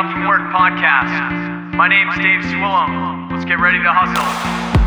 [0.00, 1.74] Up from Work podcast.
[1.74, 3.30] My name's Dave Swillum.
[3.30, 4.79] Let's get ready to hustle.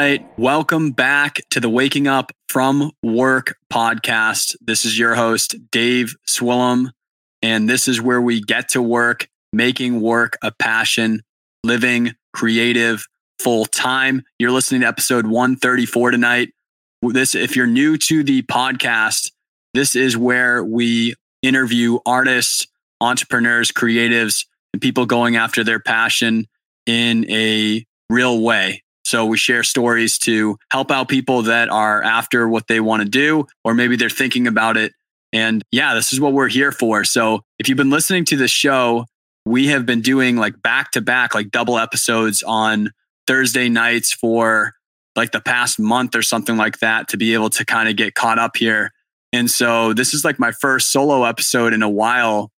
[0.00, 0.26] Right.
[0.38, 4.56] Welcome back to the Waking Up from Work podcast.
[4.62, 6.92] This is your host, Dave Swillam.
[7.42, 11.20] And this is where we get to work, making work a passion,
[11.64, 13.04] living creative
[13.40, 14.22] full time.
[14.38, 16.54] You're listening to episode 134 tonight.
[17.02, 19.30] This, if you're new to the podcast,
[19.74, 22.66] this is where we interview artists,
[23.02, 26.46] entrepreneurs, creatives, and people going after their passion
[26.86, 28.82] in a real way.
[29.10, 33.08] So we share stories to help out people that are after what they want to
[33.08, 34.92] do, or maybe they're thinking about it.
[35.32, 37.02] And yeah, this is what we're here for.
[37.02, 39.06] So if you've been listening to the show,
[39.44, 42.92] we have been doing like back to back, like double episodes on
[43.26, 44.74] Thursday nights for
[45.16, 48.14] like the past month or something like that to be able to kind of get
[48.14, 48.92] caught up here.
[49.32, 52.52] And so this is like my first solo episode in a while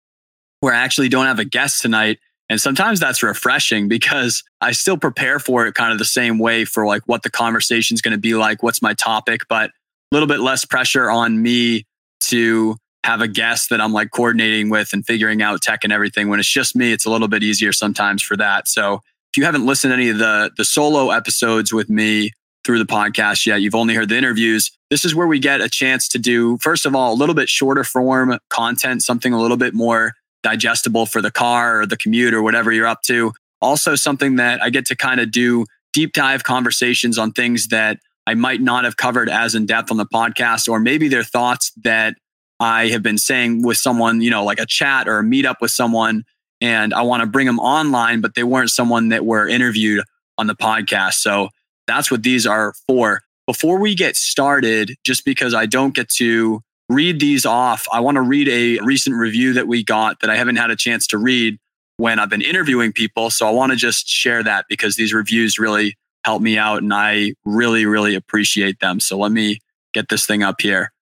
[0.58, 2.18] where I actually don't have a guest tonight.
[2.50, 6.64] And sometimes that's refreshing because I still prepare for it kind of the same way
[6.64, 9.72] for like what the conversation is going to be like, what's my topic, but a
[10.10, 11.84] little bit less pressure on me
[12.24, 16.28] to have a guest that I'm like coordinating with and figuring out tech and everything.
[16.28, 18.66] When it's just me, it's a little bit easier sometimes for that.
[18.66, 22.32] So if you haven't listened to any of the the solo episodes with me
[22.64, 24.72] through the podcast yet, you've only heard the interviews.
[24.90, 27.48] This is where we get a chance to do, first of all, a little bit
[27.48, 32.34] shorter form content, something a little bit more digestible for the car or the commute
[32.34, 33.32] or whatever you're up to.
[33.60, 37.98] Also, something that I get to kind of do deep dive conversations on things that
[38.26, 41.72] I might not have covered as in depth on the podcast, or maybe they're thoughts
[41.82, 42.14] that
[42.60, 45.70] I have been saying with someone, you know, like a chat or a meetup with
[45.70, 46.24] someone,
[46.60, 50.04] and I want to bring them online, but they weren't someone that were interviewed
[50.38, 51.14] on the podcast.
[51.14, 51.48] So
[51.86, 53.22] that's what these are for.
[53.46, 58.16] Before we get started, just because I don't get to read these off, I want
[58.16, 61.18] to read a recent review that we got that I haven't had a chance to
[61.18, 61.56] read
[61.98, 63.30] when I've been interviewing people.
[63.30, 66.92] So I want to just share that because these reviews really help me out and
[66.92, 68.98] I really, really appreciate them.
[68.98, 69.60] So let me
[69.94, 70.92] get this thing up here.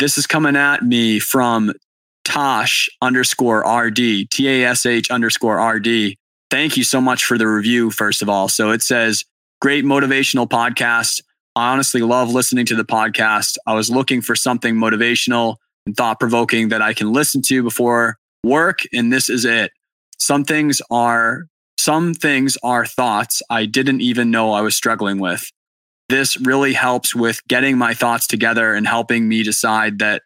[0.00, 1.72] This is coming at me from
[2.24, 6.16] Tosh underscore RD, T A S H underscore RD.
[6.50, 8.48] Thank you so much for the review, first of all.
[8.48, 9.24] So it says,
[9.60, 11.22] great motivational podcast.
[11.56, 13.56] I honestly love listening to the podcast.
[13.66, 15.56] I was looking for something motivational
[15.86, 19.72] and thought provoking that I can listen to before work, and this is it.
[20.18, 21.46] Some things are
[21.78, 25.50] some things are thoughts I didn't even know I was struggling with.
[26.10, 30.22] This really helps with getting my thoughts together and helping me decide that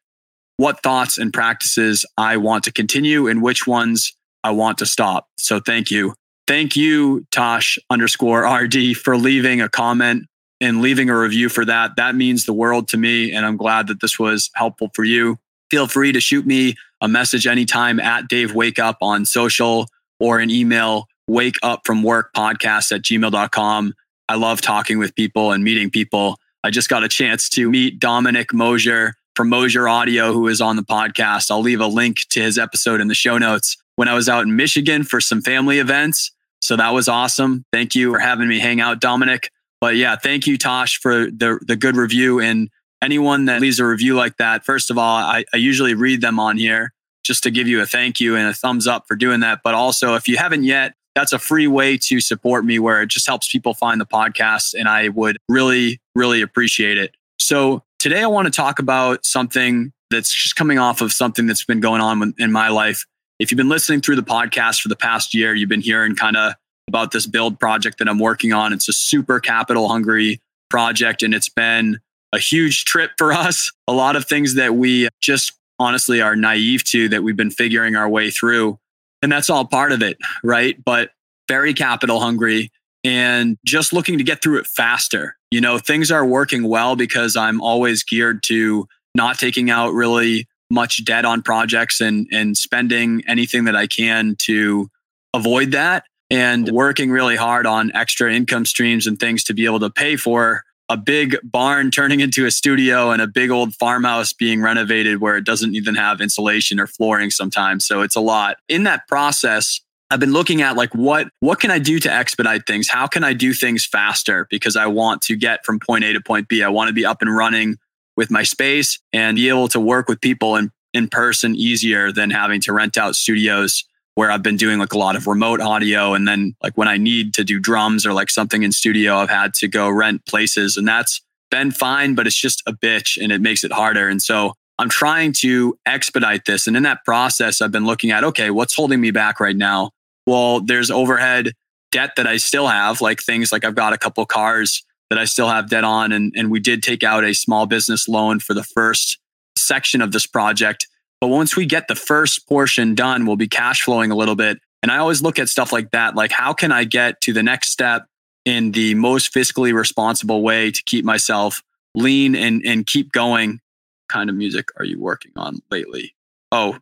[0.56, 4.12] what thoughts and practices I want to continue and which ones
[4.42, 5.28] I want to stop.
[5.38, 6.14] So thank you.
[6.48, 10.24] Thank you, Tosh underscore RD, for leaving a comment
[10.60, 11.96] and leaving a review for that.
[11.96, 13.32] That means the world to me.
[13.32, 15.38] And I'm glad that this was helpful for you.
[15.70, 19.86] Feel free to shoot me a message anytime at Dave Wake Up on social
[20.18, 23.94] or an email, wake up from work podcast at gmail.com.
[24.28, 26.38] I love talking with people and meeting people.
[26.62, 30.76] I just got a chance to meet Dominic Mosier from Mosier Audio, who is on
[30.76, 31.50] the podcast.
[31.50, 34.44] I'll leave a link to his episode in the show notes when I was out
[34.44, 36.32] in Michigan for some family events.
[36.60, 37.64] So that was awesome.
[37.72, 39.50] Thank you for having me hang out, Dominic.
[39.80, 42.40] But yeah, thank you, Tosh, for the the good review.
[42.40, 42.68] And
[43.02, 46.38] anyone that leaves a review like that, first of all, I, I usually read them
[46.38, 46.92] on here
[47.24, 49.60] just to give you a thank you and a thumbs up for doing that.
[49.62, 53.08] But also, if you haven't yet, that's a free way to support me where it
[53.08, 54.74] just helps people find the podcast.
[54.78, 57.14] And I would really, really appreciate it.
[57.38, 61.64] So today I want to talk about something that's just coming off of something that's
[61.64, 63.04] been going on in my life.
[63.38, 66.36] If you've been listening through the podcast for the past year, you've been hearing kind
[66.36, 66.54] of
[66.90, 68.72] about this build project that I'm working on.
[68.72, 72.00] It's a super capital hungry project and it's been
[72.32, 73.70] a huge trip for us.
[73.86, 77.94] A lot of things that we just honestly are naive to that we've been figuring
[77.94, 78.76] our way through.
[79.22, 80.82] And that's all part of it, right?
[80.84, 81.10] But
[81.46, 82.72] very capital hungry
[83.04, 85.36] and just looking to get through it faster.
[85.52, 90.46] You know, things are working well because I'm always geared to not taking out really
[90.70, 94.88] much debt on projects and and spending anything that I can to
[95.34, 99.80] avoid that and working really hard on extra income streams and things to be able
[99.80, 104.32] to pay for a big barn turning into a studio and a big old farmhouse
[104.32, 107.86] being renovated where it doesn't even have insulation or flooring sometimes.
[107.86, 108.56] So it's a lot.
[108.68, 109.80] In that process,
[110.10, 112.88] I've been looking at like what what can I do to expedite things?
[112.88, 116.20] How can I do things faster because I want to get from point A to
[116.20, 116.64] point B.
[116.64, 117.78] I want to be up and running
[118.16, 122.30] with my space and be able to work with people and in person easier than
[122.30, 123.84] having to rent out studios
[124.20, 126.12] where I've been doing like a lot of remote audio.
[126.12, 129.30] And then like when I need to do drums or like something in studio, I've
[129.30, 133.32] had to go rent places and that's been fine, but it's just a bitch and
[133.32, 134.10] it makes it harder.
[134.10, 136.66] And so I'm trying to expedite this.
[136.66, 139.88] And in that process, I've been looking at, okay, what's holding me back right now?
[140.26, 141.52] Well, there's overhead
[141.90, 145.24] debt that I still have, like things like I've got a couple cars that I
[145.24, 146.12] still have debt on.
[146.12, 149.16] And, and we did take out a small business loan for the first
[149.56, 150.86] section of this project
[151.20, 154.58] but once we get the first portion done, we'll be cash flowing a little bit.
[154.82, 156.16] And I always look at stuff like that.
[156.16, 158.06] Like, how can I get to the next step
[158.46, 161.62] in the most fiscally responsible way to keep myself
[161.94, 163.60] lean and, and keep going?
[164.08, 166.14] Kind of music are you working on lately?
[166.50, 166.78] Oh,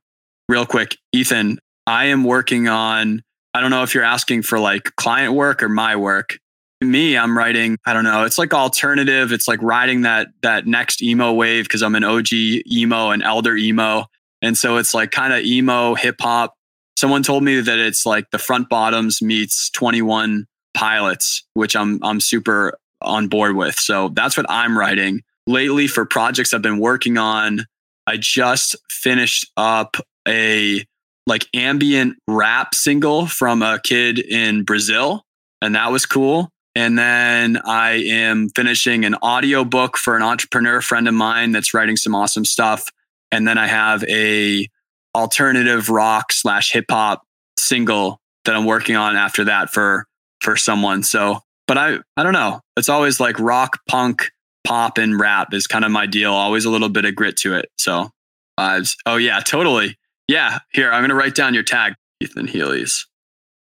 [0.49, 3.23] real quick, Ethan, I am working on,
[3.55, 6.39] I don't know if you're asking for like client work or my work.
[6.81, 9.33] Me, I'm writing, I don't know, it's like alternative.
[9.33, 12.33] It's like riding that that next emo wave because I'm an OG
[12.71, 14.07] emo and elder emo.
[14.43, 16.55] And so it's like kind of emo hip hop.
[16.97, 22.21] Someone told me that it's like the front bottoms meets 21 pilots, which I'm I'm
[22.21, 23.77] super on board with.
[23.77, 25.23] So that's what I'm writing.
[25.47, 27.67] Lately for projects I've been working on,
[28.07, 29.97] I just finished up
[30.27, 30.85] a
[31.27, 35.25] like ambient rap single from a kid in Brazil
[35.61, 36.51] and that was cool.
[36.75, 41.75] And then I am finishing an audio book for an entrepreneur friend of mine that's
[41.75, 42.91] writing some awesome stuff
[43.33, 44.69] and then I have a
[45.15, 47.23] alternative rock slash hip hop
[47.59, 50.07] single that I'm working on after that for
[50.41, 51.03] for someone.
[51.03, 52.61] So, but I I don't know.
[52.77, 54.31] It's always like rock, punk,
[54.65, 56.33] pop, and rap is kind of my deal.
[56.33, 57.71] Always a little bit of grit to it.
[57.77, 58.11] So
[58.59, 58.97] vibes.
[59.07, 59.97] Oh yeah, totally.
[60.27, 60.59] Yeah.
[60.73, 63.07] Here, I'm gonna write down your tag, Ethan Healy's.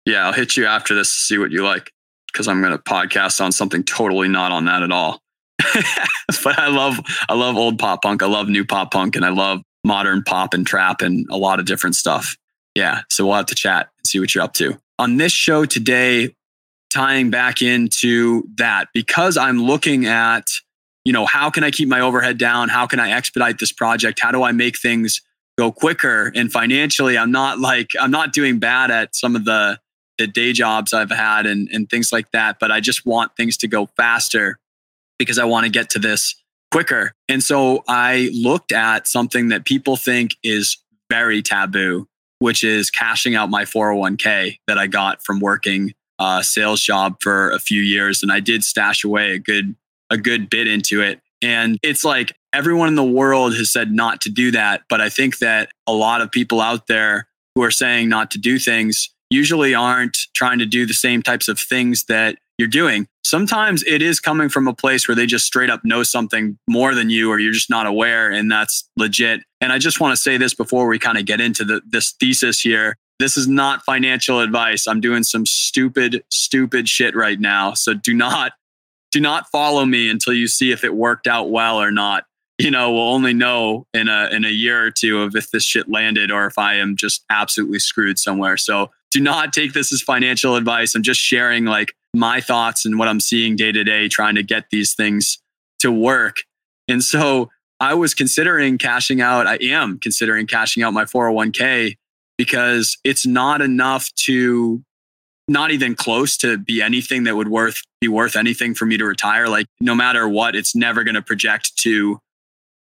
[0.06, 1.90] Yeah, I'll hit you after this to see what you like
[2.32, 5.20] because I'm gonna podcast on something totally not on that at all.
[6.44, 8.22] but I love I love old pop punk.
[8.22, 11.60] I love new pop punk and I love modern pop and trap and a lot
[11.60, 12.36] of different stuff.
[12.74, 13.02] Yeah.
[13.10, 14.78] So we'll have to chat and see what you're up to.
[14.98, 16.34] On this show today,
[16.92, 20.46] tying back into that, because I'm looking at,
[21.04, 22.68] you know, how can I keep my overhead down?
[22.68, 24.20] How can I expedite this project?
[24.20, 25.20] How do I make things
[25.58, 26.32] go quicker?
[26.34, 29.78] And financially, I'm not like, I'm not doing bad at some of the
[30.16, 33.56] the day jobs I've had and, and things like that, but I just want things
[33.56, 34.60] to go faster
[35.18, 36.34] because I want to get to this
[36.70, 37.12] quicker.
[37.28, 40.76] And so I looked at something that people think is
[41.10, 42.08] very taboo,
[42.40, 47.50] which is cashing out my 401k that I got from working a sales job for
[47.50, 48.22] a few years.
[48.22, 49.74] And I did stash away a good,
[50.10, 51.20] a good bit into it.
[51.42, 54.82] And it's like everyone in the world has said not to do that.
[54.88, 58.38] But I think that a lot of people out there who are saying not to
[58.38, 63.06] do things usually aren't trying to do the same types of things that you're doing.
[63.24, 66.94] Sometimes it is coming from a place where they just straight up know something more
[66.94, 69.40] than you, or you're just not aware, and that's legit.
[69.60, 72.12] And I just want to say this before we kind of get into the, this
[72.20, 72.96] thesis here.
[73.18, 74.86] This is not financial advice.
[74.86, 77.74] I'm doing some stupid, stupid shit right now.
[77.74, 78.52] So do not,
[79.10, 82.24] do not follow me until you see if it worked out well or not.
[82.58, 85.64] You know, we'll only know in a in a year or two of if this
[85.64, 88.56] shit landed or if I am just absolutely screwed somewhere.
[88.56, 90.94] So do not take this as financial advice.
[90.94, 94.42] I'm just sharing like my thoughts and what I'm seeing day to day, trying to
[94.42, 95.38] get these things
[95.80, 96.38] to work.
[96.88, 97.50] And so
[97.80, 99.46] I was considering cashing out.
[99.46, 101.96] I am considering cashing out my 401k
[102.38, 104.82] because it's not enough to
[105.46, 109.04] not even close to be anything that would worth be worth anything for me to
[109.04, 109.48] retire.
[109.48, 112.18] Like no matter what, it's never going to project to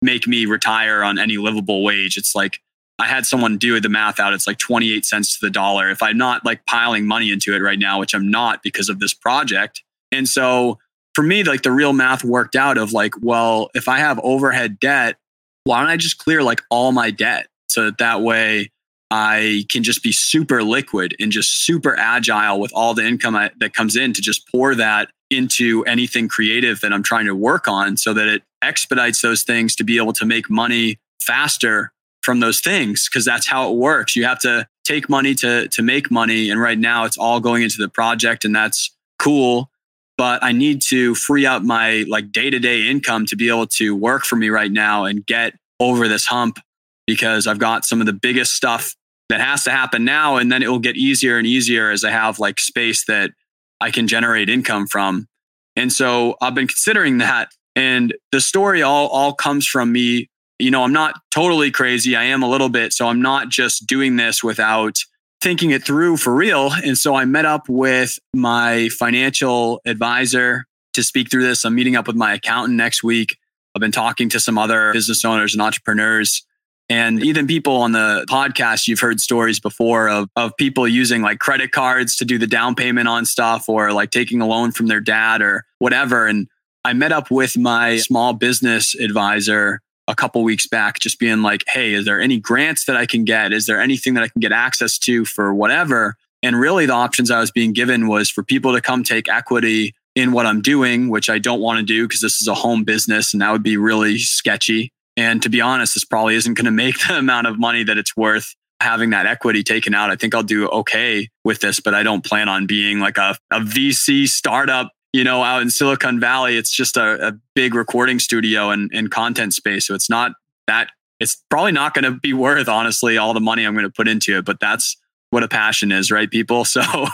[0.02, 2.18] make me retire on any livable wage.
[2.18, 2.60] It's like
[3.00, 4.34] I had someone do the math out.
[4.34, 5.90] It's like 28 cents to the dollar.
[5.90, 9.00] If I'm not like piling money into it right now, which I'm not because of
[9.00, 9.82] this project.
[10.12, 10.78] And so
[11.16, 14.80] for me, like the real math worked out of like, well, if I have overhead
[14.80, 15.16] debt,
[15.64, 18.70] why don't I just clear like all my debt so that that way
[19.12, 23.52] I can just be super liquid and just super agile with all the income I,
[23.60, 27.68] that comes in to just pour that into anything creative that I'm trying to work
[27.68, 31.92] on so that it expedites those things to be able to make money faster
[32.22, 34.16] from those things because that's how it works.
[34.16, 37.64] You have to take money to to make money and right now it's all going
[37.64, 39.70] into the project and that's cool,
[40.18, 44.24] but I need to free up my like day-to-day income to be able to work
[44.26, 46.60] for me right now and get over this hump
[47.08, 48.96] because I've got some of the biggest stuff
[49.30, 52.12] that has to happen now and then it will get easier and easier as I
[52.12, 53.32] have like space that
[53.80, 55.28] I can generate income from.
[55.76, 60.29] And so I've been considering that and the story all all comes from me
[60.60, 62.16] you know, I'm not totally crazy.
[62.16, 62.94] I am a little bit.
[62.94, 65.00] So I'm not just doing this without
[65.42, 66.72] thinking it through for real.
[66.84, 71.64] And so I met up with my financial advisor to speak through this.
[71.64, 73.38] I'm meeting up with my accountant next week.
[73.74, 76.44] I've been talking to some other business owners and entrepreneurs
[76.90, 81.38] And even people on the podcast, you've heard stories before of, of people using like
[81.38, 84.88] credit cards to do the down payment on stuff or like taking a loan from
[84.88, 86.26] their dad or whatever.
[86.26, 86.48] And
[86.84, 91.64] I met up with my small business advisor a couple weeks back, just being like,
[91.72, 93.54] Hey, is there any grants that I can get?
[93.54, 96.16] Is there anything that I can get access to for whatever?
[96.42, 99.94] And really the options I was being given was for people to come take equity
[100.16, 102.84] in what I'm doing, which I don't want to do because this is a home
[102.84, 104.92] business and that would be really sketchy.
[105.16, 107.98] And to be honest, this probably isn't going to make the amount of money that
[107.98, 110.10] it's worth having that equity taken out.
[110.10, 113.38] I think I'll do okay with this, but I don't plan on being like a,
[113.52, 116.58] a VC startup, you know, out in Silicon Valley.
[116.58, 119.88] It's just a, a big recording studio and, and content space.
[119.88, 120.34] So it's not
[120.68, 123.92] that, it's probably not going to be worth, honestly, all the money I'm going to
[123.92, 124.46] put into it.
[124.46, 124.96] But that's
[125.32, 126.66] what a passion is, right, people?
[126.66, 127.08] So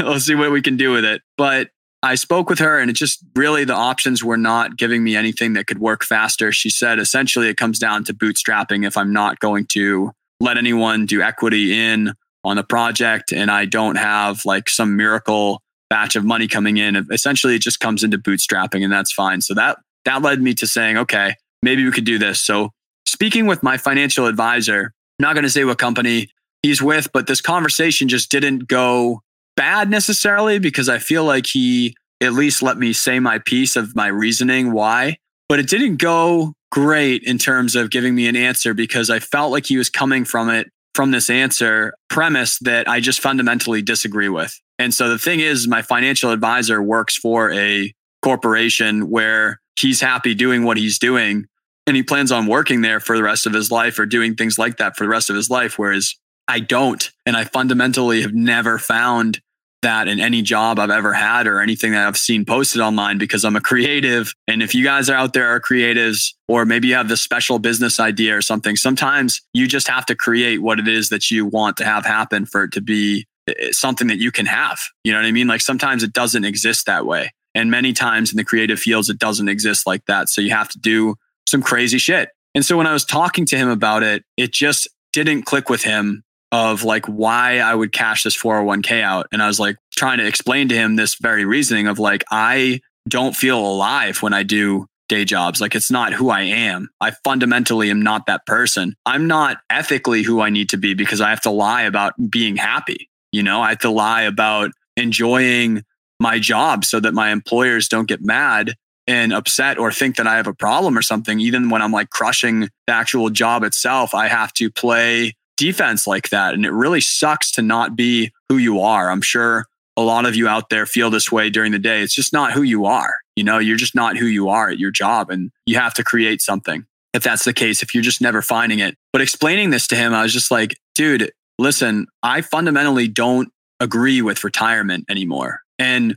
[0.00, 1.22] let's see what we can do with it.
[1.36, 1.70] But
[2.02, 5.54] I spoke with her and it just really the options were not giving me anything
[5.54, 6.52] that could work faster.
[6.52, 11.06] She said essentially it comes down to bootstrapping if I'm not going to let anyone
[11.06, 12.12] do equity in
[12.44, 17.06] on the project and I don't have like some miracle batch of money coming in.
[17.10, 19.40] Essentially it just comes into bootstrapping and that's fine.
[19.40, 22.40] So that that led me to saying, okay, maybe we could do this.
[22.40, 22.70] So
[23.06, 26.28] speaking with my financial advisor, I'm not going to say what company
[26.62, 29.22] he's with, but this conversation just didn't go
[29.56, 33.94] bad necessarily because I feel like he at least let me say my piece of
[33.94, 35.18] my reasoning why,
[35.48, 39.52] but it didn't go great in terms of giving me an answer because I felt
[39.52, 44.28] like he was coming from it from this answer premise that I just fundamentally disagree
[44.28, 44.60] with.
[44.80, 50.34] And so the thing is, my financial advisor works for a corporation where he's happy
[50.34, 51.44] doing what he's doing
[51.86, 54.58] and he plans on working there for the rest of his life or doing things
[54.58, 55.78] like that for the rest of his life.
[55.78, 56.16] Whereas
[56.48, 57.08] I don't.
[57.24, 59.40] And I fundamentally have never found
[59.82, 63.44] that in any job I've ever had or anything that I've seen posted online because
[63.44, 64.34] I'm a creative.
[64.46, 67.58] And if you guys are out there are creatives, or maybe you have this special
[67.58, 71.46] business idea or something, sometimes you just have to create what it is that you
[71.46, 74.80] want to have happen for it to be eh, eh, something that you can have.
[75.04, 75.46] You know what I mean?
[75.46, 77.30] Like sometimes it doesn't exist that way.
[77.54, 80.28] And many times in the creative fields, it doesn't exist like that.
[80.28, 81.16] So you have to do
[81.46, 82.30] some crazy shit.
[82.54, 85.82] And so when I was talking to him about it, it just didn't click with
[85.82, 89.26] him of like why I would cash this 401k out.
[89.32, 92.80] And I was like trying to explain to him this very reasoning of like, I
[93.08, 95.60] don't feel alive when I do day jobs.
[95.60, 96.88] Like it's not who I am.
[97.00, 98.94] I fundamentally am not that person.
[99.06, 102.56] I'm not ethically who I need to be because I have to lie about being
[102.56, 103.08] happy.
[103.32, 105.82] You know, I have to lie about enjoying
[106.20, 108.74] my job so that my employers don't get mad
[109.06, 111.40] and upset or think that I have a problem or something.
[111.40, 116.30] Even when I'm like crushing the actual job itself, I have to play defense like
[116.30, 116.54] that.
[116.54, 119.10] And it really sucks to not be who you are.
[119.10, 122.00] I'm sure a lot of you out there feel this way during the day.
[122.00, 123.16] It's just not who you are.
[123.36, 126.04] You know, you're just not who you are at your job and you have to
[126.04, 126.86] create something.
[127.12, 128.96] If that's the case, if you're just never finding it.
[129.12, 133.48] But explaining this to him, I was just like, dude, listen, I fundamentally don't
[133.80, 135.60] agree with retirement anymore.
[135.78, 136.16] And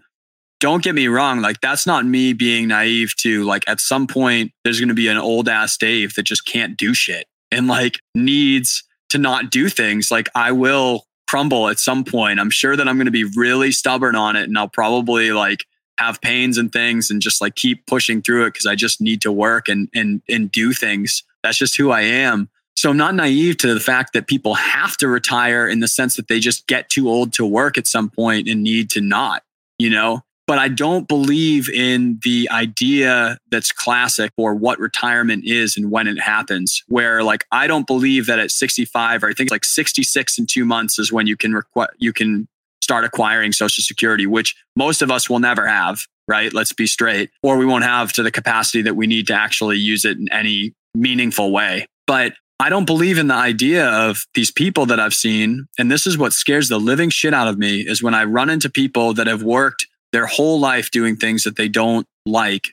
[0.59, 4.51] don't get me wrong, like that's not me being naive to like at some point
[4.63, 7.99] there's going to be an old ass Dave that just can't do shit and like
[8.13, 12.39] needs to not do things, like I will crumble at some point.
[12.39, 15.65] I'm sure that I'm going to be really stubborn on it and I'll probably like
[15.97, 19.21] have pains and things and just like keep pushing through it because I just need
[19.21, 21.23] to work and and and do things.
[21.43, 22.49] That's just who I am.
[22.75, 26.15] So I'm not naive to the fact that people have to retire in the sense
[26.15, 29.43] that they just get too old to work at some point and need to not,
[29.77, 30.23] you know?
[30.51, 36.07] But I don't believe in the idea that's classic or what retirement is and when
[36.07, 36.83] it happens.
[36.89, 40.45] Where like I don't believe that at 65 or I think it's like 66 in
[40.47, 42.49] two months is when you can requ- you can
[42.81, 46.05] start acquiring Social Security, which most of us will never have.
[46.27, 46.51] Right?
[46.51, 49.77] Let's be straight, or we won't have to the capacity that we need to actually
[49.77, 51.85] use it in any meaningful way.
[52.07, 55.67] But I don't believe in the idea of these people that I've seen.
[55.79, 58.49] And this is what scares the living shit out of me is when I run
[58.49, 62.69] into people that have worked their whole life doing things that they don't like.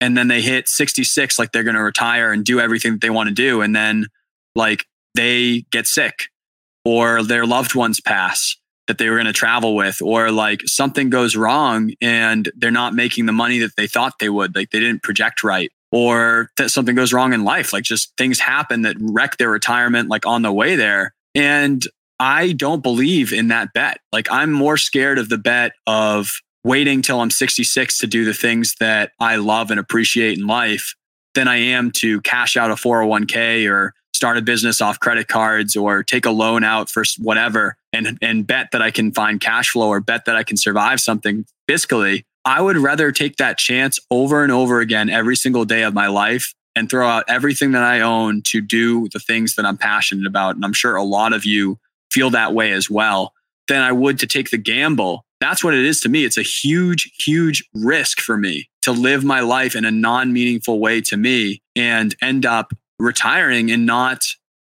[0.00, 3.10] And then they hit 66, like they're going to retire and do everything that they
[3.10, 3.60] want to do.
[3.60, 4.06] And then,
[4.54, 6.28] like, they get sick
[6.84, 8.56] or their loved ones pass
[8.86, 12.94] that they were going to travel with, or like something goes wrong and they're not
[12.94, 14.56] making the money that they thought they would.
[14.56, 17.72] Like, they didn't project right or that something goes wrong in life.
[17.72, 21.12] Like, just things happen that wreck their retirement, like on the way there.
[21.34, 21.82] And
[22.18, 23.98] I don't believe in that bet.
[24.12, 26.32] Like, I'm more scared of the bet of
[26.64, 30.94] waiting till I'm 66 to do the things that I love and appreciate in life
[31.34, 35.76] than I am to cash out a 401k or start a business off credit cards
[35.76, 39.70] or take a loan out for whatever and and bet that I can find cash
[39.70, 42.24] flow or bet that I can survive something fiscally.
[42.44, 46.08] I would rather take that chance over and over again every single day of my
[46.08, 50.26] life and throw out everything that I own to do the things that I'm passionate
[50.26, 50.54] about.
[50.54, 51.78] And I'm sure a lot of you
[52.10, 53.32] feel that way as well,
[53.68, 55.24] than I would to take the gamble.
[55.40, 56.24] That's what it is to me.
[56.24, 60.80] It's a huge, huge risk for me to live my life in a non meaningful
[60.80, 64.22] way to me and end up retiring and not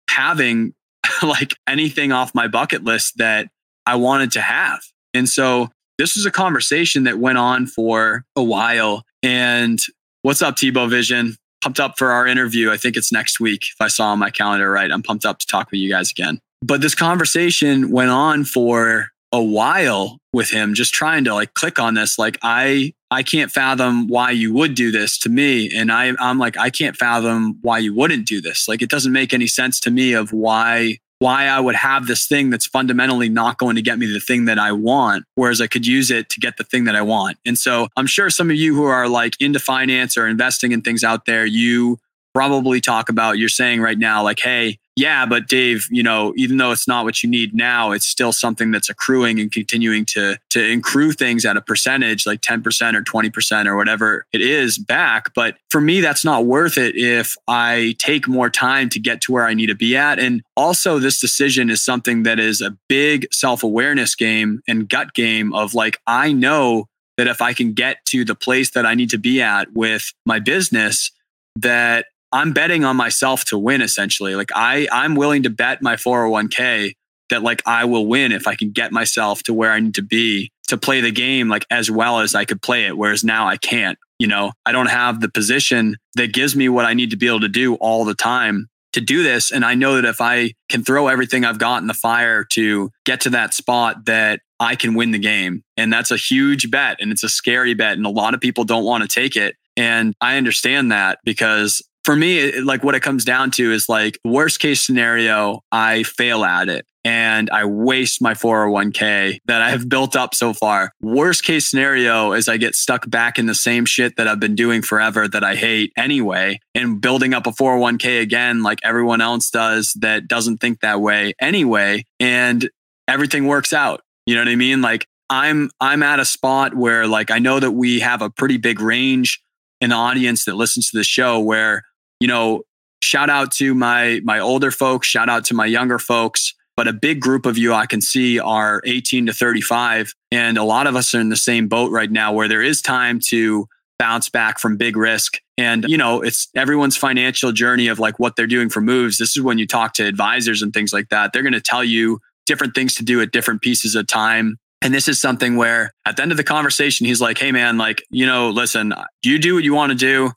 [0.09, 0.73] having
[1.23, 3.49] like anything off my bucket list that
[3.85, 4.79] I wanted to have.
[5.13, 9.03] And so this was a conversation that went on for a while.
[9.21, 9.79] And
[10.21, 11.35] what's up, Tebow Vision?
[11.61, 12.71] Pumped up for our interview.
[12.71, 13.61] I think it's next week.
[13.63, 16.09] If I saw on my calendar right, I'm pumped up to talk with you guys
[16.09, 16.39] again.
[16.63, 21.79] But this conversation went on for a while with him, just trying to like click
[21.79, 22.17] on this.
[22.17, 25.69] Like, I I can't fathom why you would do this to me.
[25.75, 28.67] And I, I'm like, I can't fathom why you wouldn't do this.
[28.67, 32.25] Like, it doesn't make any sense to me of why why I would have this
[32.25, 35.67] thing that's fundamentally not going to get me the thing that I want, whereas I
[35.67, 37.37] could use it to get the thing that I want.
[37.45, 40.81] And so I'm sure some of you who are like into finance or investing in
[40.81, 41.99] things out there, you
[42.33, 46.57] probably talk about, you're saying right now, like, hey, yeah, but Dave, you know, even
[46.57, 50.37] though it's not what you need now, it's still something that's accruing and continuing to
[50.49, 55.33] to accrue things at a percentage like 10% or 20% or whatever it is back.
[55.33, 59.31] But for me, that's not worth it if I take more time to get to
[59.31, 60.19] where I need to be at.
[60.19, 65.53] And also this decision is something that is a big self-awareness game and gut game
[65.53, 69.11] of like, I know that if I can get to the place that I need
[69.11, 71.11] to be at with my business,
[71.55, 74.35] that I'm betting on myself to win essentially.
[74.35, 76.93] Like I I'm willing to bet my 401k
[77.29, 80.01] that like I will win if I can get myself to where I need to
[80.01, 83.47] be to play the game like as well as I could play it whereas now
[83.47, 83.97] I can't.
[84.19, 87.27] You know, I don't have the position that gives me what I need to be
[87.27, 90.53] able to do all the time to do this and I know that if I
[90.69, 94.75] can throw everything I've got in the fire to get to that spot that I
[94.75, 95.63] can win the game.
[95.75, 98.63] And that's a huge bet and it's a scary bet and a lot of people
[98.63, 99.55] don't want to take it.
[99.75, 104.19] And I understand that because for me, like what it comes down to is like
[104.25, 109.89] worst case scenario, I fail at it and I waste my 401k that I have
[109.89, 110.93] built up so far.
[111.01, 114.55] Worst case scenario is I get stuck back in the same shit that I've been
[114.55, 119.49] doing forever that I hate anyway and building up a 401k again like everyone else
[119.49, 122.69] does that doesn't think that way anyway and
[123.07, 124.01] everything works out.
[124.25, 124.81] You know what I mean?
[124.81, 128.57] Like I'm I'm at a spot where like I know that we have a pretty
[128.57, 129.41] big range
[129.79, 131.83] in audience that listens to the show where
[132.21, 132.61] you know,
[133.01, 136.53] shout out to my my older folks, shout out to my younger folks.
[136.77, 140.13] But a big group of you I can see are 18 to 35.
[140.31, 142.81] And a lot of us are in the same boat right now where there is
[142.81, 143.67] time to
[143.99, 145.39] bounce back from big risk.
[145.57, 149.17] And, you know, it's everyone's financial journey of like what they're doing for moves.
[149.17, 151.33] This is when you talk to advisors and things like that.
[151.33, 154.57] They're going to tell you different things to do at different pieces of time.
[154.81, 157.77] And this is something where at the end of the conversation, he's like, Hey, man,
[157.77, 160.31] like, you know, listen, you do what you want to do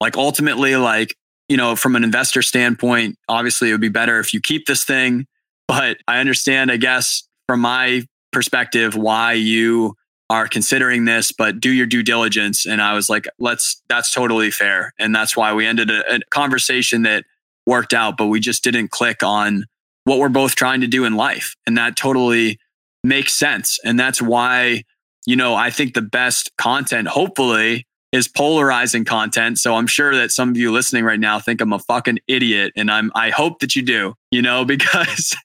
[0.00, 1.16] like ultimately like
[1.48, 4.84] you know from an investor standpoint obviously it would be better if you keep this
[4.84, 5.26] thing
[5.68, 9.94] but i understand i guess from my perspective why you
[10.30, 12.64] are considering this but do your due diligence.
[12.64, 14.92] And i was like let's that's totally fair.
[14.98, 17.24] And that's why we ended a, a conversation that
[17.66, 19.64] worked out but we just didn't click on
[20.04, 21.54] what we're both trying to do in life.
[21.66, 22.58] And that totally
[23.04, 23.78] makes sense.
[23.84, 24.84] And that's why
[25.26, 29.58] you know i think the best content hopefully is polarizing content.
[29.58, 32.72] So I'm sure that some of you listening right now think I'm a fucking idiot.
[32.76, 35.36] And I'm I hope that you do, you know, because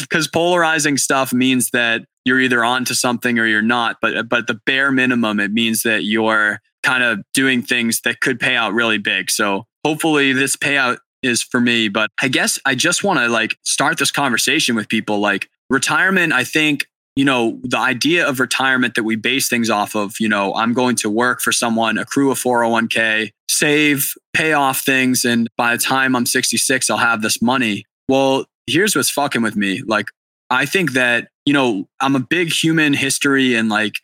[0.00, 3.96] because polarizing stuff means that you're either onto something or you're not.
[4.00, 8.40] But but the bare minimum, it means that you're kind of doing things that could
[8.40, 9.30] pay out really big.
[9.30, 11.88] So hopefully this payout is for me.
[11.88, 15.18] But I guess I just want to like start this conversation with people.
[15.18, 16.86] Like retirement, I think
[17.18, 20.72] you know, the idea of retirement that we base things off of, you know, I'm
[20.72, 25.24] going to work for someone, accrue a 401k, save, pay off things.
[25.24, 27.84] And by the time I'm 66, I'll have this money.
[28.08, 29.82] Well, here's what's fucking with me.
[29.84, 30.06] Like,
[30.48, 33.94] I think that, you know, I'm a big human history and like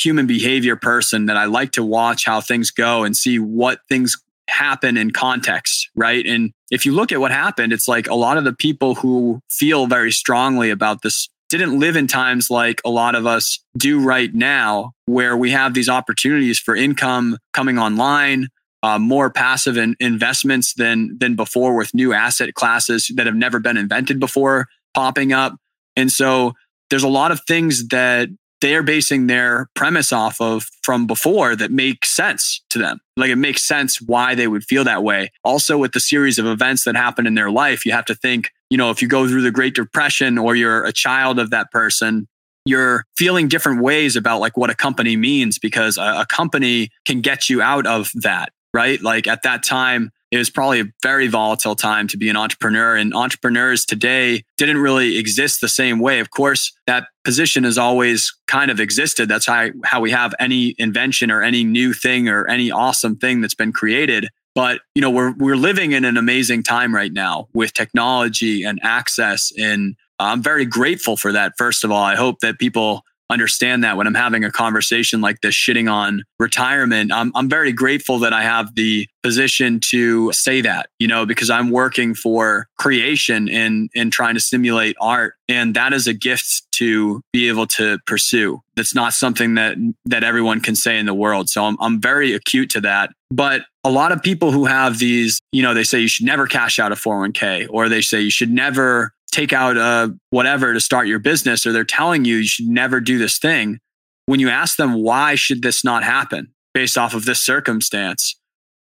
[0.00, 4.16] human behavior person that I like to watch how things go and see what things
[4.48, 6.24] happen in context, right?
[6.24, 9.40] And if you look at what happened, it's like a lot of the people who
[9.50, 14.02] feel very strongly about this didn't live in times like a lot of us do
[14.02, 18.48] right now, where we have these opportunities for income coming online,
[18.82, 23.58] uh, more passive in investments than than before, with new asset classes that have never
[23.58, 25.56] been invented before popping up.
[25.96, 26.54] And so
[26.88, 28.28] there's a lot of things that
[28.60, 33.00] they're basing their premise off of from before that make sense to them.
[33.16, 35.30] Like it makes sense why they would feel that way.
[35.44, 38.50] Also, with the series of events that happen in their life, you have to think,
[38.70, 41.70] you know, if you go through the Great Depression or you're a child of that
[41.70, 42.28] person,
[42.64, 47.20] you're feeling different ways about like what a company means because a, a company can
[47.20, 49.02] get you out of that, right?
[49.02, 52.94] Like at that time, it was probably a very volatile time to be an entrepreneur.
[52.94, 56.20] And entrepreneurs today didn't really exist the same way.
[56.20, 59.28] Of course, that position has always kind of existed.
[59.28, 63.40] That's how, how we have any invention or any new thing or any awesome thing
[63.40, 64.28] that's been created.
[64.54, 68.80] But you know, we're we're living in an amazing time right now with technology and
[68.82, 69.52] access.
[69.56, 71.54] And I'm very grateful for that.
[71.56, 75.40] First of all, I hope that people understand that when I'm having a conversation like
[75.40, 80.60] this, shitting on retirement, I'm, I'm very grateful that I have the position to say
[80.62, 85.34] that, you know, because I'm working for creation and, and trying to stimulate art.
[85.48, 88.60] And that is a gift to be able to pursue.
[88.76, 91.48] That's not something that, that everyone can say in the world.
[91.48, 93.10] So I'm, I'm very acute to that.
[93.30, 96.46] But a lot of people who have these, you know, they say you should never
[96.46, 100.80] cash out a 401k or they say you should never take out a whatever to
[100.80, 103.78] start your business or they're telling you you should never do this thing
[104.26, 106.52] when you ask them why should this not happen?
[106.74, 108.36] based off of this circumstance.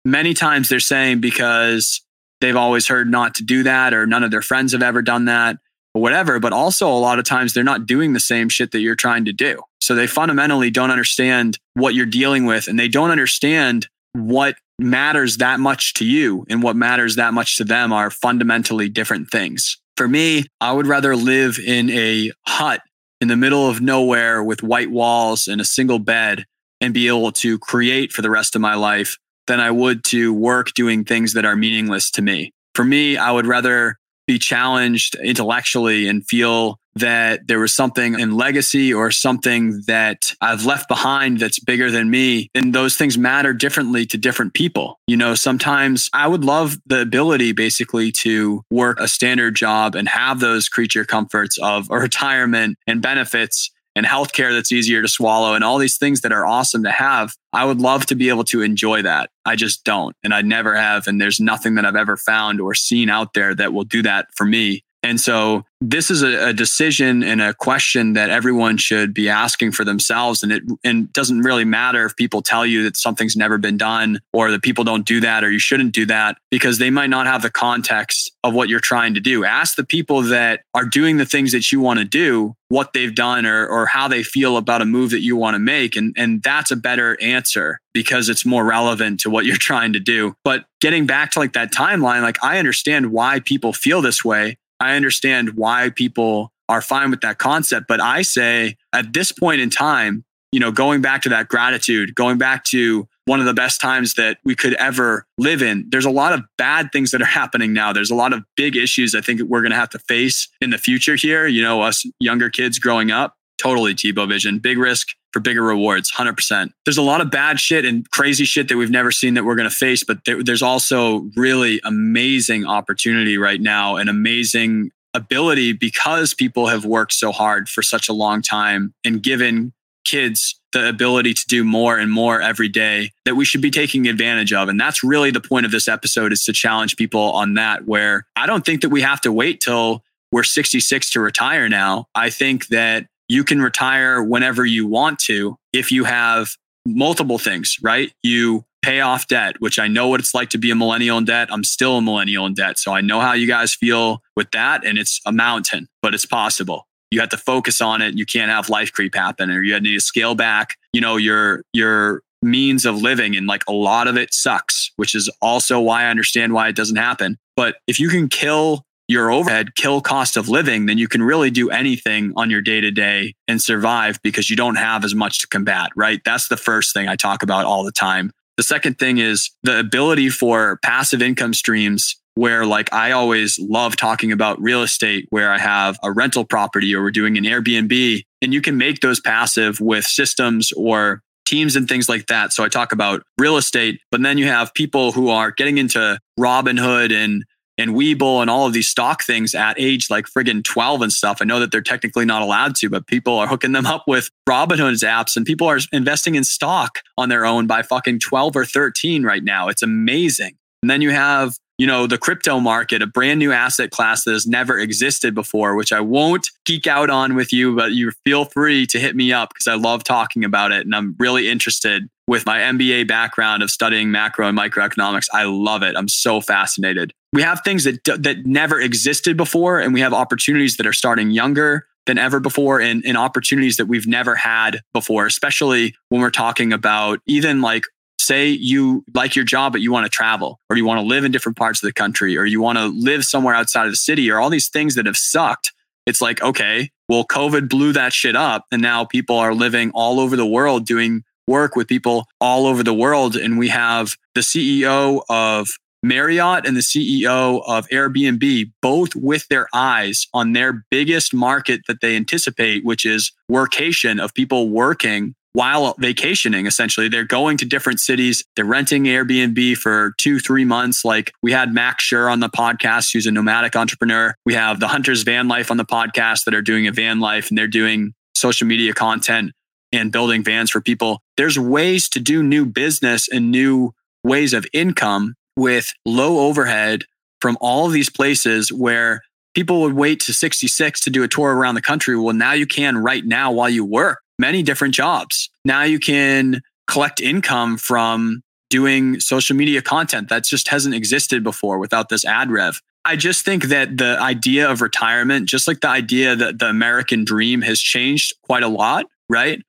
[0.04, 2.02] Many times they're saying because
[2.40, 5.26] they've always heard not to do that or none of their friends have ever done
[5.26, 5.56] that
[5.94, 8.80] or whatever but also a lot of times they're not doing the same shit that
[8.80, 9.60] you're trying to do.
[9.80, 15.36] So they fundamentally don't understand what you're dealing with and they don't understand what matters
[15.36, 19.80] that much to you and what matters that much to them are fundamentally different things
[20.00, 22.80] for me, I would rather live in a hut
[23.20, 26.46] in the middle of nowhere with white walls and a single bed
[26.80, 30.32] and be able to create for the rest of my life than I would to
[30.32, 32.50] work doing things that are meaningless to me.
[32.74, 33.98] For me, I would rather
[34.30, 40.64] be challenged intellectually and feel that there was something in legacy or something that I've
[40.64, 42.48] left behind that's bigger than me.
[42.54, 45.00] And those things matter differently to different people.
[45.08, 50.08] You know, sometimes I would love the ability basically to work a standard job and
[50.08, 55.52] have those creature comforts of a retirement and benefits and healthcare that's easier to swallow
[55.52, 57.34] and all these things that are awesome to have.
[57.52, 59.28] I would love to be able to enjoy that.
[59.44, 60.16] I just don't.
[60.24, 61.06] And I never have.
[61.06, 64.28] And there's nothing that I've ever found or seen out there that will do that
[64.34, 64.84] for me.
[65.02, 69.72] And so this is a, a, decision and a question that everyone should be asking
[69.72, 70.42] for themselves.
[70.42, 74.20] And it and doesn't really matter if people tell you that something's never been done
[74.34, 77.26] or that people don't do that or you shouldn't do that because they might not
[77.26, 79.44] have the context of what you're trying to do.
[79.44, 83.14] Ask the people that are doing the things that you want to do what they've
[83.14, 85.96] done or, or how they feel about a move that you want to make.
[85.96, 90.00] And, and that's a better answer because it's more relevant to what you're trying to
[90.00, 90.34] do.
[90.44, 94.58] But getting back to like that timeline, like I understand why people feel this way
[94.80, 97.86] I understand why people are fine with that concept.
[97.88, 102.14] But I say at this point in time, you know, going back to that gratitude,
[102.14, 105.86] going back to one of the best times that we could ever live in.
[105.88, 107.92] There's a lot of bad things that are happening now.
[107.92, 110.70] There's a lot of big issues I think we're going to have to face in
[110.70, 111.46] the future here.
[111.46, 116.10] You know, us younger kids growing up, totally Tebow vision, big risk for bigger rewards,
[116.12, 116.72] 100%.
[116.84, 119.54] There's a lot of bad shit and crazy shit that we've never seen that we're
[119.54, 125.72] going to face, but there, there's also really amazing opportunity right now and amazing ability
[125.72, 129.72] because people have worked so hard for such a long time and given
[130.04, 134.06] kids the ability to do more and more every day that we should be taking
[134.06, 137.54] advantage of and that's really the point of this episode is to challenge people on
[137.54, 141.68] that where i don't think that we have to wait till we're 66 to retire
[141.68, 147.38] now i think that you can retire whenever you want to if you have multiple
[147.38, 148.12] things, right?
[148.24, 151.26] You pay off debt, which I know what it's like to be a millennial in
[151.26, 151.48] debt.
[151.52, 152.76] I'm still a millennial in debt.
[152.76, 154.84] So I know how you guys feel with that.
[154.84, 156.88] And it's a mountain, but it's possible.
[157.12, 158.18] You have to focus on it.
[158.18, 161.62] You can't have life creep happen or you need to scale back, you know, your,
[161.72, 163.36] your means of living.
[163.36, 166.74] And like a lot of it sucks, which is also why I understand why it
[166.74, 167.38] doesn't happen.
[167.54, 171.50] But if you can kill your overhead kill cost of living, then you can really
[171.50, 175.40] do anything on your day to day and survive because you don't have as much
[175.40, 176.20] to combat, right?
[176.24, 178.30] That's the first thing I talk about all the time.
[178.56, 183.96] The second thing is the ability for passive income streams where like I always love
[183.96, 188.22] talking about real estate where I have a rental property or we're doing an Airbnb
[188.40, 192.52] and you can make those passive with systems or teams and things like that.
[192.52, 196.16] So I talk about real estate, but then you have people who are getting into
[196.38, 197.44] Robinhood and
[197.80, 201.38] and Webull and all of these stock things at age like friggin' 12 and stuff.
[201.40, 204.30] I know that they're technically not allowed to, but people are hooking them up with
[204.48, 208.64] Robinhood's apps and people are investing in stock on their own by fucking 12 or
[208.64, 209.68] 13 right now.
[209.68, 210.56] It's amazing.
[210.82, 214.32] And then you have, you know, the crypto market, a brand new asset class that
[214.32, 218.44] has never existed before, which I won't geek out on with you, but you feel
[218.44, 222.08] free to hit me up because I love talking about it and I'm really interested
[222.30, 225.26] with my MBA background of studying macro and microeconomics.
[225.32, 225.96] I love it.
[225.96, 227.12] I'm so fascinated.
[227.32, 231.32] We have things that that never existed before, and we have opportunities that are starting
[231.32, 235.26] younger than ever before, and, and opportunities that we've never had before.
[235.26, 237.82] Especially when we're talking about even like
[238.20, 241.24] say you like your job, but you want to travel or you want to live
[241.24, 243.96] in different parts of the country or you want to live somewhere outside of the
[243.96, 245.72] city or all these things that have sucked.
[246.06, 248.66] It's like, okay, well, COVID blew that shit up.
[248.70, 252.82] And now people are living all over the world doing work with people all over
[252.82, 253.36] the world.
[253.36, 255.68] And we have the CEO of
[256.02, 262.00] Marriott and the CEO of Airbnb both with their eyes on their biggest market that
[262.00, 267.08] they anticipate, which is workation of people working while vacationing essentially.
[267.08, 268.44] They're going to different cities.
[268.56, 271.04] They're renting airbnb for two three months.
[271.04, 274.34] Like we had max Sure on the podcast who's a nomadic entrepreneur.
[274.46, 277.48] We have the hunters van life on the podcast that are doing a van life
[277.48, 279.52] and they're doing social media content
[279.92, 283.92] and building vans for people there's ways to do new business and new
[284.24, 287.04] ways of income with low overhead
[287.40, 289.22] from all of these places where
[289.54, 292.16] people would wait to 66 to do a tour around the country.
[292.16, 295.50] Well, now you can right now while you work many different jobs.
[295.64, 301.78] Now you can collect income from doing social media content that just hasn't existed before
[301.78, 302.80] without this ad rev.
[303.04, 307.24] I just think that the idea of retirement, just like the idea that the American
[307.24, 309.62] dream has changed quite a lot, right?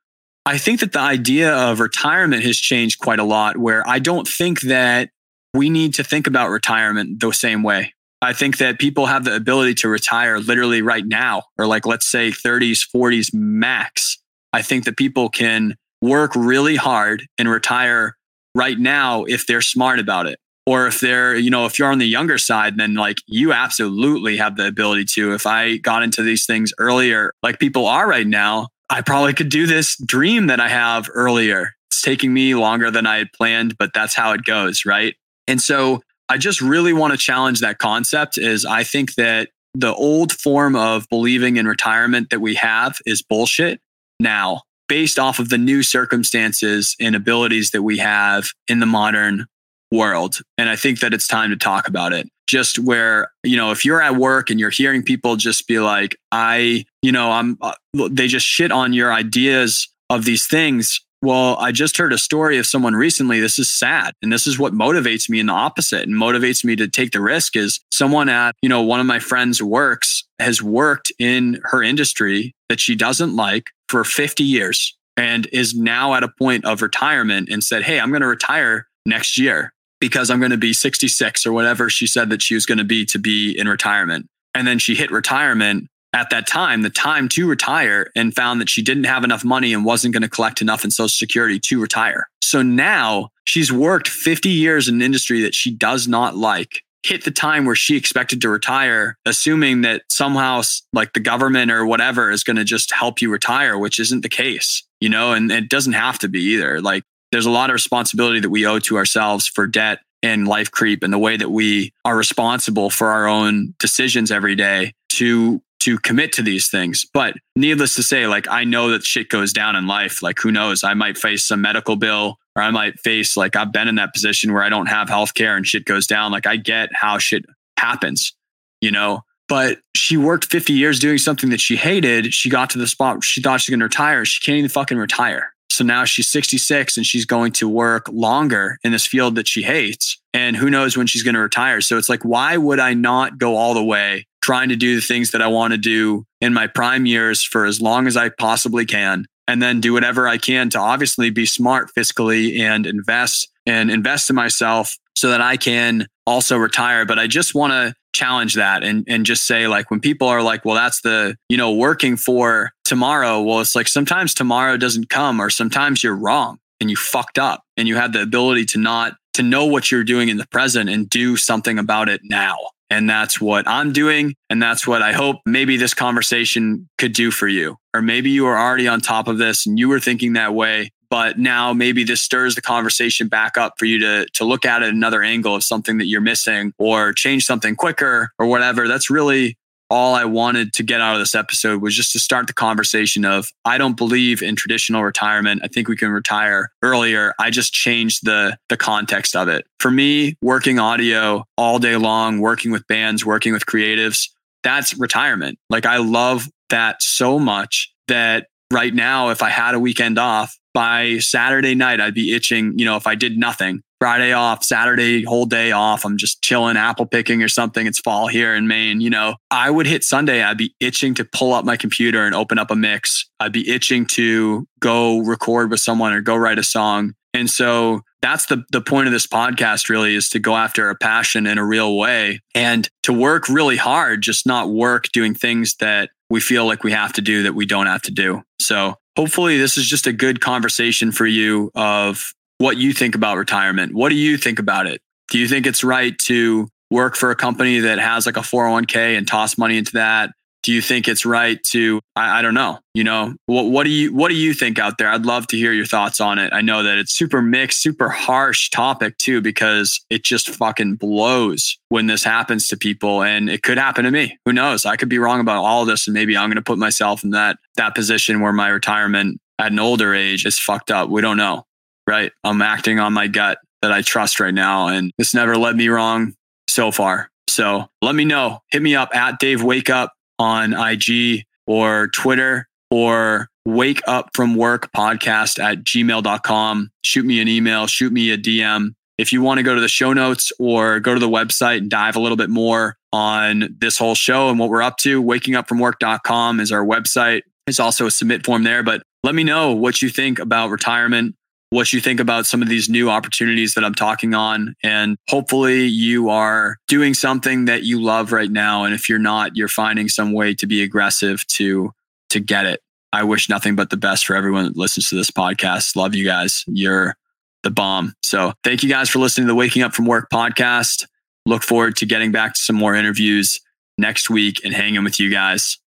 [0.45, 4.27] I think that the idea of retirement has changed quite a lot, where I don't
[4.27, 5.10] think that
[5.54, 7.93] we need to think about retirement the same way.
[8.23, 12.08] I think that people have the ability to retire literally right now, or like let's
[12.08, 14.17] say 30s, 40s max.
[14.54, 18.15] I think that people can work really hard and retire
[18.56, 20.39] right now if they're smart about it.
[20.67, 24.38] Or if they're, you know, if you're on the younger side, then like you absolutely
[24.38, 25.34] have the ability to.
[25.34, 29.47] If I got into these things earlier, like people are right now, I probably could
[29.47, 31.75] do this dream that I have earlier.
[31.89, 35.15] It's taking me longer than I had planned, but that's how it goes, right?
[35.47, 39.93] And so I just really want to challenge that concept is I think that the
[39.95, 43.80] old form of believing in retirement that we have is bullshit
[44.19, 49.45] now based off of the new circumstances and abilities that we have in the modern
[49.91, 50.39] world.
[50.58, 52.30] And I think that it's time to talk about it.
[52.47, 56.17] Just where, you know, if you're at work and you're hearing people just be like,
[56.32, 57.73] I, you know, I'm, uh,
[58.10, 62.58] they just shit on your ideas of these things well, I just heard a story
[62.58, 63.39] of someone recently.
[63.39, 64.13] This is sad.
[64.23, 67.21] And this is what motivates me in the opposite and motivates me to take the
[67.21, 71.84] risk is someone at, you know, one of my friends works has worked in her
[71.84, 76.82] industry that she doesn't like for 50 years and is now at a point of
[76.82, 80.74] retirement and said, Hey, I'm going to retire next year because I'm going to be
[80.74, 84.28] 66 or whatever she said that she was going to be to be in retirement.
[84.54, 88.70] And then she hit retirement at that time the time to retire and found that
[88.70, 91.80] she didn't have enough money and wasn't going to collect enough in social security to
[91.80, 92.28] retire.
[92.42, 96.82] So now she's worked 50 years in an industry that she does not like.
[97.04, 100.62] Hit the time where she expected to retire, assuming that somehow
[100.94, 104.30] like the government or whatever is going to just help you retire, which isn't the
[104.30, 106.80] case, you know, and it doesn't have to be either.
[106.80, 110.70] Like there's a lot of responsibility that we owe to ourselves for debt and life
[110.70, 115.62] creep and the way that we are responsible for our own decisions every day to
[115.80, 117.08] to commit to these things.
[117.12, 120.22] But needless to say, like I know that shit goes down in life.
[120.22, 120.84] Like who knows?
[120.84, 124.13] I might face some medical bill or I might face like I've been in that
[124.13, 126.32] position where I don't have health care and shit goes down.
[126.32, 127.46] Like I get how shit
[127.78, 128.34] happens,
[128.80, 129.24] you know.
[129.48, 132.34] But she worked 50 years doing something that she hated.
[132.34, 134.24] She got to the spot she thought she was gonna retire.
[134.24, 135.54] She can't even fucking retire.
[135.72, 139.62] So now she's 66 and she's going to work longer in this field that she
[139.62, 140.18] hates.
[140.34, 141.82] And who knows when she's going to retire.
[141.82, 145.02] So it's like, why would I not go all the way trying to do the
[145.02, 148.30] things that I want to do in my prime years for as long as I
[148.30, 149.26] possibly can?
[149.48, 154.30] And then do whatever I can to obviously be smart fiscally and invest and invest
[154.30, 157.06] in myself so that I can also retire.
[157.06, 160.42] But I just want to challenge that and, and just say like when people are
[160.42, 163.41] like, well, that's the, you know, working for tomorrow.
[163.41, 167.63] Well, it's like sometimes tomorrow doesn't come or sometimes you're wrong and you fucked up
[167.77, 170.89] and you have the ability to not to know what you're doing in the present
[170.89, 172.58] and do something about it now.
[172.89, 174.36] And that's what I'm doing.
[174.49, 177.77] And that's what I hope maybe this conversation could do for you.
[177.93, 180.91] Or maybe you are already on top of this and you were thinking that way
[181.12, 184.82] but now maybe this stirs the conversation back up for you to to look at
[184.82, 189.10] it another angle of something that you're missing or change something quicker or whatever that's
[189.12, 189.58] really
[189.91, 193.25] all I wanted to get out of this episode was just to start the conversation
[193.25, 195.62] of I don't believe in traditional retirement.
[195.65, 197.34] I think we can retire earlier.
[197.38, 199.67] I just changed the the context of it.
[199.80, 204.30] For me, working audio all day long, working with bands, working with creatives,
[204.63, 205.60] that's retirement.
[205.69, 210.58] Like I love that so much that right now if I had a weekend off,
[210.74, 213.82] by Saturday night, I'd be itching, you know, if I did nothing.
[214.00, 216.06] Friday off, Saturday, whole day off.
[216.06, 217.86] I'm just chilling, apple picking or something.
[217.86, 219.00] It's fall here in Maine.
[219.00, 220.42] You know, I would hit Sunday.
[220.42, 223.30] I'd be itching to pull up my computer and open up a mix.
[223.40, 228.02] I'd be itching to go record with someone or go write a song And so
[228.22, 231.58] that's the the point of this podcast really is to go after a passion in
[231.58, 236.40] a real way and to work really hard, just not work doing things that we
[236.40, 238.42] feel like we have to do that we don't have to do.
[238.60, 243.38] So hopefully this is just a good conversation for you of what you think about
[243.38, 243.93] retirement.
[243.93, 245.02] What do you think about it?
[245.30, 249.17] Do you think it's right to work for a company that has like a 401k
[249.17, 250.32] and toss money into that?
[250.63, 253.89] Do you think it's right to I, I, don't know you know what what do
[253.89, 255.10] you what do you think out there?
[255.10, 256.54] I'd love to hear your thoughts on it.
[256.54, 261.78] I know that it's super mixed super harsh topic too because it just fucking blows
[261.89, 264.38] when this happens to people and it could happen to me.
[264.45, 264.86] Who knows?
[264.86, 267.24] I could be wrong about all of this and maybe i'm going to put myself
[267.24, 271.10] in that that position where my retirement at an older age is fucked up.
[271.10, 271.65] We don't know
[272.08, 272.32] right?
[272.43, 275.88] I'm acting on my gut that i trust right now and this never led me
[275.88, 276.34] wrong
[276.67, 277.30] so far.
[277.50, 278.60] So let me know.
[278.71, 284.56] Hit me up at dave wake up on IG or Twitter or wake up from
[284.56, 286.91] work podcast at gmail.com.
[287.06, 288.95] Shoot me an email, shoot me a DM.
[289.17, 291.89] If you want to go to the show notes or go to the website and
[291.89, 296.60] dive a little bit more on this whole show and what we're up to, wakingupfromwork.com
[296.60, 297.43] is our website.
[297.67, 301.36] There's also a submit form there, but let me know what you think about retirement
[301.72, 304.76] what you think about some of these new opportunities that I'm talking on.
[304.84, 308.84] And hopefully you are doing something that you love right now.
[308.84, 311.92] And if you're not, you're finding some way to be aggressive to,
[312.30, 312.82] to get it.
[313.14, 315.96] I wish nothing but the best for everyone that listens to this podcast.
[315.96, 316.66] Love you guys.
[316.68, 317.16] You're
[317.64, 318.14] the bomb.
[318.22, 321.08] So thank you guys for listening to the Waking Up from Work podcast.
[321.46, 323.62] Look forward to getting back to some more interviews
[323.98, 325.78] next week and hanging with you guys.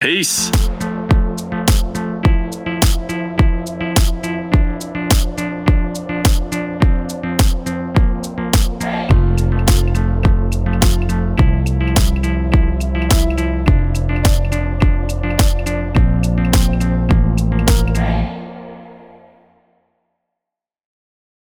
[0.00, 0.50] Peace.